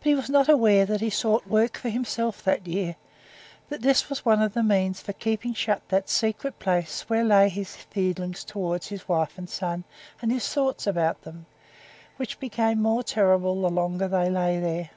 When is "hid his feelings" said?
7.48-8.42